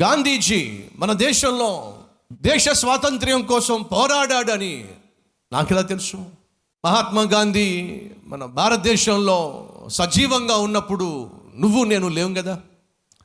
[0.00, 1.98] గాంధీజీ మన దేశంలో
[2.32, 4.88] దేశ స్వాతంత్ర్యం కోసం పోరాడాడని
[5.52, 6.16] నాకు ఎలా తెలుసు?
[6.84, 12.60] మహాత్మా గాంధీ మన భారతదేశంలో సజీవంగా ఉన్నప్పుడు నువ్వు నేను లేవు కదా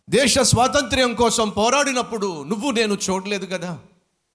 [0.09, 3.78] దేశ స్వాతంత్ర్యం కోసం పోరాడినప్పుడు నువ్వు నేను చూడలేదు కదా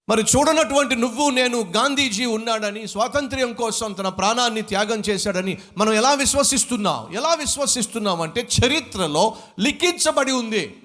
[0.08, 7.14] మరి చూడనటువంటి నువ్వు నేను గాంధీజీ ఉన్నాడని స్వాతంత్ర్యం కోసం తన ప్రాణాన్ని త్యాగం చేశాడని మనం ఎలా విశ్వసిస్తున్నాం?
[7.14, 10.76] ఎలా విశ్వసిస్తున్నాం అంటే చరిత్రలో లిఖించబడి ఉంది.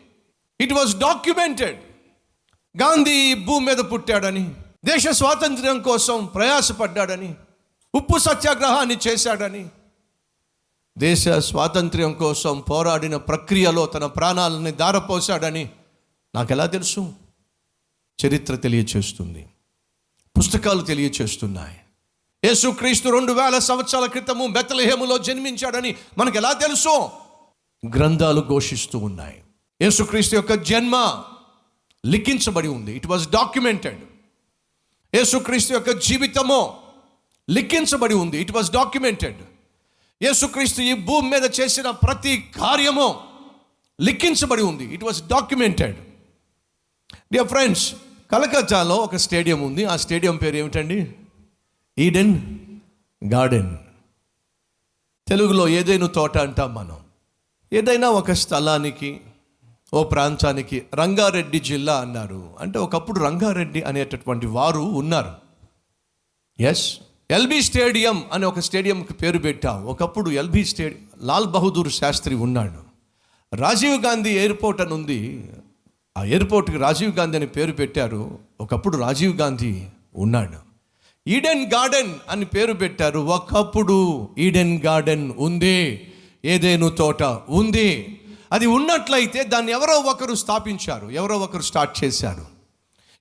[0.62, 1.81] ఇట్ వాజ్ డాక్యుమెంటెడ్
[2.81, 7.35] గాంధీ భూమి మీద పుట్టాడని దేశ స్వాతంత్ర్యం కోసం ప్రయాసపడ్డాడని
[7.95, 9.70] ఉప్పు సత్యాగ్రహాన్ని చేశాడని
[10.98, 15.70] దేశ స్వాతంత్ర్యం కోసం పోరాడిన ప్రక్రియలో తన ప్రాణాలని దారపోశాడని
[16.35, 17.13] నాకు ఎలా తెలుసు?
[18.26, 19.48] చరిత్ర తెలియచేస్తుంది.
[20.38, 21.79] పుస్తకాలు తెలియచేస్తున్నాయి.
[22.43, 27.09] యేసుక్రీస్తు రెండు వేల సంవత్సరాల క్రితము బెత్తలహేములో జన్మించాడని మనకు ఎలా తెలుసు?
[27.95, 29.43] గ్రంథాలు ఘోషిస్తూ ఉన్నాయి.
[29.84, 31.23] యేసుక్రీస్తు యొక్క జన్మ
[32.05, 32.91] లిఖించబడి ఉంది.
[32.95, 34.01] ఇట్ వాజ్ డాక్యుమెంటెడ్
[35.15, 36.77] యేసుక్రీస్తు యొక్క జీవితము
[37.49, 38.37] లిఖించబడి ఉంది.
[38.41, 39.41] ఇట్ వాజ్ డాక్యుమెంటెడ్
[40.23, 43.07] యేసుక్రీస్తు ఈ భూమి మీద చేసిన ప్రతి కార్యము
[44.01, 44.93] లిఖించబడి ఉంది.
[44.93, 45.98] It was documented
[47.34, 47.95] dear friends
[48.31, 49.85] కలకత్తాలో ఒక స్టేడియం ఉంది.
[49.85, 50.99] ఆ స్టేడియం పేరు ఏమిటండి?
[51.98, 52.34] ఈడెన్
[53.34, 53.77] గార్డెన్
[55.27, 56.99] తెలుగులో ఏదైనా తోట అంటాం మనం.
[57.73, 59.21] ఏదైనా ఒక స్థలానికి
[59.94, 62.49] ఓ ప్రాంతానికి రంగారెడ్డి జిల్లా అన్నారు.
[62.60, 65.31] అంటే ఒకప్పుడు రంగారెడ్డి అనేటటువంటి వారు ఉన్నారు.
[66.59, 66.97] ఎస్
[67.31, 72.94] ఎల్బీ స్టేడియం అనే ఒక స్టేడియంకి పేరు పెట్టాం ఒకప్పుడు ఎల్బీ స్టేడియం లాల్ బహదూర్ శాస్త్రి ఉన్నాడు.
[73.56, 75.50] రాజీవ్ గాంధీ ఎయిర్పోర్ట్ అని ఉంది.
[76.18, 78.40] ఆ ఎయిర్పోర్ట్కి రాజీవ్ గాంధీ అని పేరు పెట్టారు.
[78.62, 79.84] ఒకప్పుడు రాజీవ్ గాంధీ
[80.16, 80.57] ఉన్నాడు.
[81.30, 83.19] ఈడెన్ గార్డెన్ అని పేరు పెట్టారు.
[83.19, 86.12] ఒకప్పుడు ఈడెన్ గార్డెన్ ఉంది.
[86.46, 88.19] ఏదేను తోట ఉంది.
[88.53, 92.46] అది ఉన్నట్లయితే దాన్ని ఎవరో ఒకరు స్థాపించారు ఎవరో ఒకరు స్టార్ట్ చేశారు.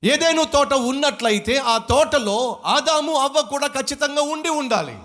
[0.05, 4.97] ఏదైనా తోట ఉన్నట్లయితే ఆ తోటలో ఆదాము అవ్వ కూడా ఖచ్చితంగా ఉండి ఉండాలి.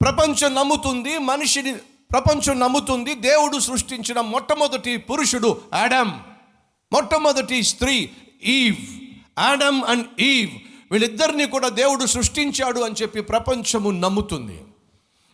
[0.00, 1.72] ప్రపంచం నమ్ముతుంది మనిషిని
[2.10, 6.10] ప్రపంచం నమ్ముతుంది దేవుడు సృష్టించిన మొట్టమొదటి పురుషుడు యాడమ్
[6.92, 8.10] మొట్టమొదటి స్త్రీ
[8.42, 8.76] ఈవ్
[9.38, 10.50] యాడమ్ అండ్ ఈవ్.
[10.90, 14.64] వీళ్ళిద్దరిని కూడా దేవుడు సృష్టించాడు అని చెప్పి ప్రపంచము నమ్ముతుంది.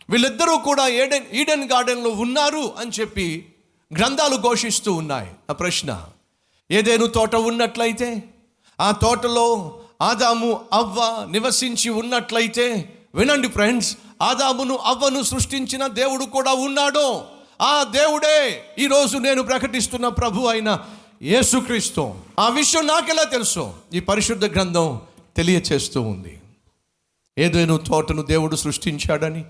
[0.09, 3.53] వీళ్ళిద్దరూ కూడా ఏడెన్ ఈడెన్ గార్డెన్లో ఉన్నారు అని చెప్పి
[3.93, 5.31] గ్రంథాలు ఘోషిస్తూ ఉన్నాయి.
[5.49, 6.03] ఆ ప్రశ్న
[6.71, 8.23] ఏదేను తోట ఉన్నట్లయితే?
[8.79, 12.93] ఆ తోటలో ఆదాము అవ్వ నివసించి ఉన్నట్లయితే?
[13.15, 17.21] వినండి ఫ్రెండ్స్ ఆదామును అవ్వను సృష్టించిన దేవుడు కూడా ఉన్నాడు.
[17.61, 20.79] ఆ దేవుడే ఈరోజు నేను ప్రకటిస్తున్న ప్రభు అయిన
[21.21, 22.13] యేసుక్రీస్తు.
[22.39, 23.73] ఆ విషయం నాకెలా తెలుసు?
[23.93, 25.01] ఈ పరిశుద్ధ గ్రంథం
[25.37, 26.41] తెలియచేస్తూ ఉంది.
[27.37, 29.45] ఏదైనా తోటను దేవుడు సృష్టించాడని?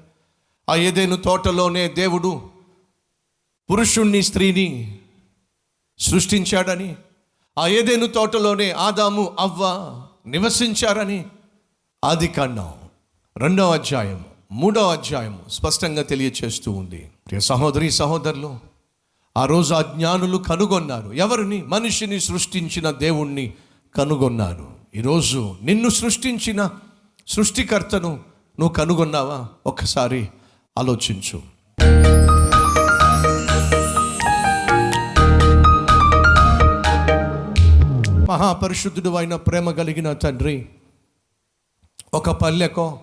[0.70, 2.57] ఆ ఏదైనా తోటలోనే దేవుడు
[3.72, 4.98] పురుషుణ్ణి స్త్రీని
[6.00, 6.96] సృష్టించాడని
[7.60, 9.64] ఆ ఏదైనా తోటలోనే ఆదాము అవ్వ
[10.28, 11.26] నివసించారని
[12.06, 12.74] ఆది కాండం
[13.38, 17.12] రెండవ అధ్యాయం మూడవ అధ్యాయం స్పష్టంగా తెలియచేస్తూ ఉంది.
[17.40, 18.60] సహోదరి సహోదరులు
[19.38, 21.14] ఆ రోజు ఆ జ్ఞానులు కనుగొన్నారు.
[21.14, 21.64] ఎవరిని?
[21.64, 23.54] మనిషిని సృష్టించిన దేవుణ్ణి
[23.96, 24.68] కనుగొన్నారు.
[24.96, 26.70] ఈరోజు నిన్ను సృష్టించిన
[27.28, 28.10] సృష్టికర్తను
[28.60, 29.48] నువ్వు కనుగొన్నావా?
[29.66, 30.30] ఒక్కసారి
[30.78, 31.42] ఆలోచించు.
[38.38, 40.70] మహాపరిశుద్ధుడు అయిన ప్రేమ కలిగిన తండ్రి.
[42.14, 43.00] ఒక పల్లెకో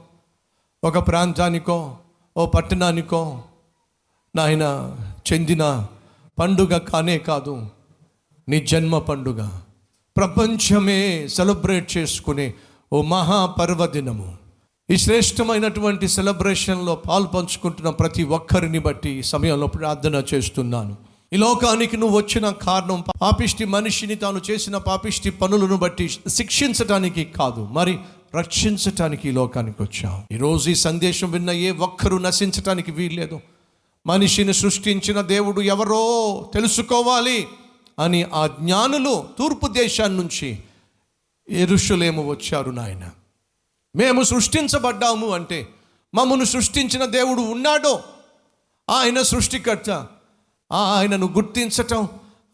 [0.84, 1.96] ఒక ప్రాంతానికో
[2.36, 3.42] ఓ పట్టణానికో
[4.36, 4.64] నాయన
[5.32, 5.86] చెందిన
[6.38, 7.66] పండుగ కానే కాదు
[8.48, 9.48] నీ జన్మ పండుగ.
[10.16, 12.54] ప్రపంచమే సెలబ్రేట్ చేసుకునే
[12.92, 14.36] ఓ మహాపర్వదినము.
[14.90, 21.13] ఈ శ్రేష్టమైనటువంటి సెలబ్రేషన్లో పాల్పంచుకుంటున్న ప్రతి ఒక్కరిని బట్టి ఈ సమయంలో ప్రార్థన చేస్తున్నాను.
[21.34, 27.98] ఈ లోకానికి నువ్వు వచ్చిన కారణం పాపిష్టి మనిషిని తాను చేసిన పాపిష్టి పనులను బట్టి శిక్షించటానికి కాదు మరి
[28.34, 30.34] రక్షించటానికి ఈ లోకానికి వచ్చావు.
[30.34, 33.40] ఈరోజు ఈ సందేశం విన్న ఏ ఒక్కరూ నశించటానికి వీల్లేదు.
[34.06, 37.46] మనిషిని సృష్టించిన దేవుడు ఎవరో తెలుసుకోవాలి
[37.98, 40.58] అని ఆ జ్ఞానులు తూర్పు దేశాన్ని నుంచి
[41.48, 43.10] ఎరుషులేము వచ్చారు నాయన.
[43.96, 45.68] మేము సృష్టించబడ్డాము అంటే
[46.14, 48.02] మమ్మను సృష్టించిన దేవుడు ఉన్నాడో
[48.90, 50.06] ఆయన సృష్టికర్త
[50.74, 52.08] ఆయనను గుర్తించటం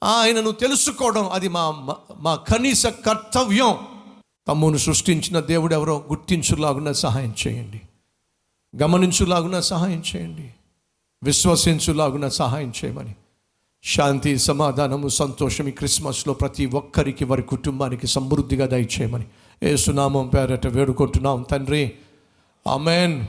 [0.04, 3.74] ఆయనను తెలుసుకోవడం అది మా మా కనీస కర్తవ్యం.
[4.48, 7.80] తమ్మును సృష్టించిన దేవుడు ఎవరో గుర్తించులాగున సహాయం చేయండి.
[8.82, 10.54] గమనించులాగున సహాయం చేయండి.
[11.22, 13.14] విశ్వసించులాగున సహాయం చేయమని.
[13.84, 19.24] శాంతి సమాధానము సంతోషం ఈ క్రిస్మస్లో ప్రతి ఒక్కరికి వారి కుటుంబానికి సమృద్ధిగా దయచేయమని.
[19.62, 21.92] ఏ సునామం పేరట వేడుకుంటున్నాం తండ్రి.
[22.72, 23.24] అమెన్